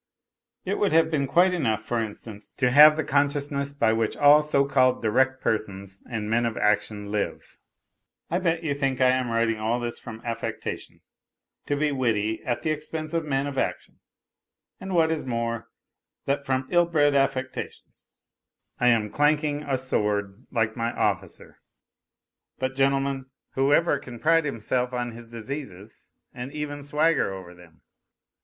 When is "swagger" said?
26.81-27.31